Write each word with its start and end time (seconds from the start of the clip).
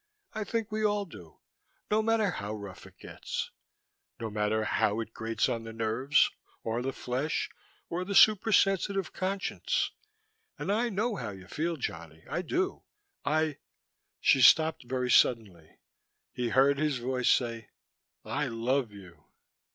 "I 0.33 0.43
think 0.45 0.71
we 0.71 0.83
all 0.83 1.05
do, 1.05 1.41
no 1.91 2.01
matter 2.01 2.31
how 2.31 2.53
rough 2.55 2.87
it 2.87 2.97
gets. 2.97 3.51
No 4.19 4.31
matter 4.31 4.63
how 4.63 4.99
it 4.99 5.13
grates 5.13 5.47
on 5.47 5.63
the 5.63 5.71
nerves, 5.73 6.31
or 6.63 6.81
the 6.81 6.91
flesh, 6.91 7.51
of 7.91 8.07
the 8.07 8.15
supersensitive 8.15 9.13
conscience. 9.13 9.91
And 10.57 10.71
I 10.71 10.89
know 10.89 11.17
how 11.17 11.29
you 11.29 11.45
feel, 11.47 11.77
Johnny, 11.77 12.23
I 12.27 12.41
do 12.41 12.81
I" 13.25 13.59
She 14.19 14.41
stopped 14.41 14.85
very 14.85 15.11
suddenly. 15.11 15.77
He 16.33 16.49
heard 16.49 16.79
his 16.79 16.97
voice 16.97 17.29
say: 17.29 17.69
"I 18.25 18.47
love 18.47 18.91
you." 18.91 19.25